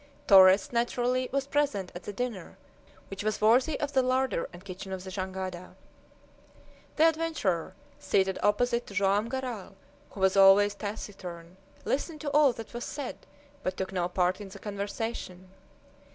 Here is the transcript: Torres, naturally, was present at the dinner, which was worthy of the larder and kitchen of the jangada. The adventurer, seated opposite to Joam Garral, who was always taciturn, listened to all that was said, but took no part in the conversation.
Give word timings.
Torres, 0.25 0.71
naturally, 0.73 1.29
was 1.31 1.45
present 1.45 1.91
at 1.93 2.01
the 2.01 2.11
dinner, 2.11 2.57
which 3.11 3.23
was 3.23 3.39
worthy 3.39 3.79
of 3.79 3.93
the 3.93 4.01
larder 4.01 4.49
and 4.51 4.65
kitchen 4.65 4.91
of 4.91 5.03
the 5.03 5.11
jangada. 5.11 5.75
The 6.95 7.07
adventurer, 7.07 7.75
seated 7.99 8.39
opposite 8.41 8.87
to 8.87 8.95
Joam 8.95 9.29
Garral, 9.29 9.75
who 10.09 10.19
was 10.19 10.35
always 10.35 10.73
taciturn, 10.73 11.55
listened 11.85 12.19
to 12.21 12.31
all 12.31 12.51
that 12.53 12.73
was 12.73 12.83
said, 12.83 13.27
but 13.61 13.77
took 13.77 13.91
no 13.93 14.07
part 14.09 14.41
in 14.41 14.49
the 14.49 14.57
conversation. 14.57 15.49